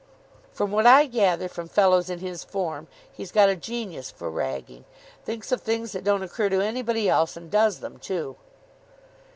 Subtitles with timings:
[0.51, 4.83] "From what I gather from fellows in his form he's got a genius for ragging.
[5.25, 8.35] Thinks of things that don't occur to anybody else, and does them, too."